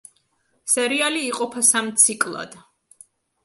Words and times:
სერიალი 0.75 1.21
იყოფა 1.27 1.65
სამ 1.69 1.93
ციკლად. 2.07 2.61